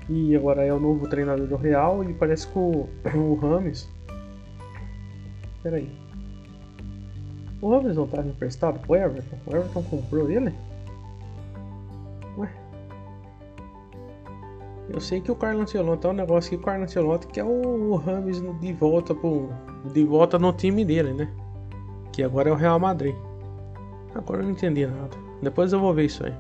E 0.09 0.35
agora 0.37 0.65
é 0.65 0.73
o 0.73 0.81
novo 0.81 1.07
treinador 1.09 1.47
do 1.47 1.57
Real 1.57 2.03
e 2.05 2.13
parece 2.15 2.47
que 2.49 2.59
o, 2.59 2.89
o 3.15 3.35
Rames. 3.37 3.89
Peraí. 5.63 5.91
O 7.61 7.71
Rames 7.71 7.97
não 7.97 8.05
estava 8.05 8.29
emprestado 8.29 8.79
pro 8.81 8.95
Everton? 8.95 9.37
O 9.47 9.57
Everton 9.57 9.83
comprou 9.83 10.31
ele? 10.31 10.55
Eu 14.89 15.01
sei 15.01 15.21
que 15.21 15.31
o 15.31 15.37
Carlo 15.37 15.61
Ancelotti 15.61 16.07
é 16.07 16.11
um 16.11 16.15
negócio 16.15 16.51
que 16.51 16.57
o 16.57 16.61
Carlo 16.61 16.85
Ancelotti 16.85 17.27
quer 17.29 17.45
o 17.45 17.97
Rames 17.97 18.41
de 18.61 18.73
volta 18.73 19.15
pro, 19.15 19.51
de 19.93 20.05
volta 20.05 20.39
no 20.39 20.53
time 20.53 20.85
dele, 20.85 21.13
né? 21.13 21.31
Que 22.13 22.23
agora 22.23 22.49
é 22.49 22.53
o 22.53 22.57
Real 22.57 22.81
Madrid. 22.81 23.15
Agora 24.15 24.41
eu 24.41 24.45
não 24.45 24.53
entendi 24.53 24.87
nada. 24.87 25.17
Depois 25.43 25.73
eu 25.73 25.81
vou 25.81 25.93
ver 25.93 26.07
isso 26.07 26.25
aí. 26.25 26.35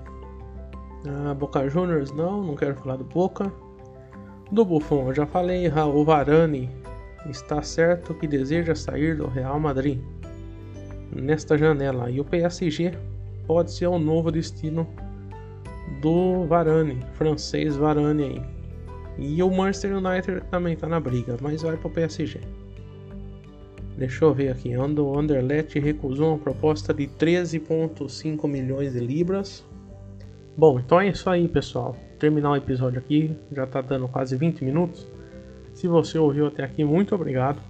Ah, 1.06 1.34
Boca 1.34 1.68
Juniors 1.68 2.10
não, 2.12 2.42
não 2.42 2.56
quero 2.56 2.74
falar 2.76 2.96
do 2.96 3.04
Boca. 3.04 3.52
Do 4.50 4.64
Buffon, 4.64 5.08
eu 5.08 5.14
já 5.14 5.26
falei, 5.26 5.68
o 5.68 6.04
Varane 6.04 6.70
está 7.28 7.60
certo 7.60 8.14
que 8.14 8.26
deseja 8.26 8.74
sair 8.74 9.14
do 9.14 9.26
Real 9.26 9.60
Madrid 9.60 10.00
nesta 11.14 11.56
janela. 11.58 12.10
E 12.10 12.18
o 12.18 12.24
PSG 12.24 12.92
pode 13.46 13.72
ser 13.72 13.88
um 13.88 13.98
novo 13.98 14.32
destino 14.32 14.88
do 16.00 16.44
Varane, 16.46 16.98
francês 17.14 17.76
Varane 17.76 18.24
aí. 18.24 18.42
E 19.18 19.42
o 19.42 19.50
Manchester 19.50 19.96
United 19.96 20.42
também 20.50 20.76
tá 20.76 20.86
na 20.86 21.00
briga, 21.00 21.36
mas 21.40 21.62
vai 21.62 21.76
pro 21.76 21.90
PSG. 21.90 22.40
Deixa 23.96 24.24
eu 24.24 24.32
ver 24.32 24.50
aqui. 24.50 24.76
O 24.76 25.18
Anderlecht 25.18 25.76
recusou 25.80 26.28
uma 26.28 26.38
proposta 26.38 26.94
de 26.94 27.08
13,5 27.08 28.48
milhões 28.48 28.92
de 28.92 29.00
libras. 29.00 29.66
Bom, 30.56 30.78
então 30.78 31.00
é 31.00 31.08
isso 31.08 31.28
aí, 31.28 31.48
pessoal. 31.48 31.96
Terminar 32.16 32.52
o 32.52 32.56
episódio 32.56 33.00
aqui. 33.00 33.36
Já 33.50 33.66
tá 33.66 33.80
dando 33.80 34.06
quase 34.06 34.36
20 34.36 34.64
minutos. 34.64 35.04
Se 35.74 35.88
você 35.88 36.16
ouviu 36.16 36.46
até 36.46 36.62
aqui, 36.62 36.84
muito 36.84 37.12
obrigado. 37.12 37.60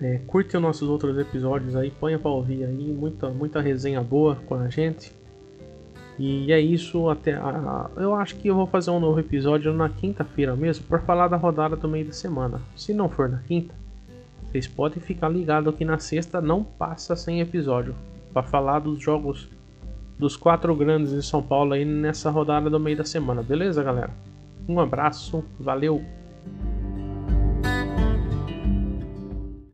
É, 0.00 0.18
curte 0.26 0.56
os 0.56 0.62
nossos 0.62 0.88
outros 0.88 1.18
episódios 1.18 1.76
aí, 1.76 1.90
ponha 1.90 2.18
para 2.18 2.30
ouvir 2.30 2.64
aí. 2.64 2.92
Muita, 2.92 3.28
muita 3.28 3.60
resenha 3.60 4.02
boa 4.02 4.36
com 4.46 4.54
a 4.54 4.68
gente. 4.70 5.12
E 6.18 6.52
é 6.52 6.60
isso 6.60 7.08
até. 7.08 7.34
A, 7.34 7.90
eu 7.96 8.14
acho 8.14 8.36
que 8.36 8.48
eu 8.48 8.54
vou 8.54 8.66
fazer 8.66 8.90
um 8.90 9.00
novo 9.00 9.18
episódio 9.18 9.72
na 9.72 9.88
quinta-feira 9.88 10.54
mesmo 10.54 10.86
para 10.86 11.00
falar 11.00 11.28
da 11.28 11.36
rodada 11.36 11.76
do 11.76 11.88
meio 11.88 12.06
da 12.06 12.12
semana. 12.12 12.60
Se 12.76 12.94
não 12.94 13.08
for 13.08 13.28
na 13.28 13.38
quinta, 13.38 13.74
vocês 14.44 14.66
podem 14.66 15.00
ficar 15.00 15.28
ligados 15.28 15.74
que 15.74 15.84
na 15.84 15.98
sexta 15.98 16.40
não 16.40 16.62
passa 16.62 17.16
sem 17.16 17.40
episódio 17.40 17.94
para 18.32 18.42
falar 18.42 18.78
dos 18.80 19.00
jogos 19.00 19.48
dos 20.18 20.36
quatro 20.36 20.74
grandes 20.76 21.12
de 21.12 21.22
São 21.22 21.42
Paulo 21.42 21.72
aí 21.72 21.84
nessa 21.84 22.30
rodada 22.30 22.70
do 22.70 22.78
meio 22.78 22.96
da 22.96 23.04
semana, 23.04 23.42
beleza, 23.42 23.82
galera? 23.82 24.10
Um 24.68 24.78
abraço, 24.78 25.44
valeu! 25.58 26.02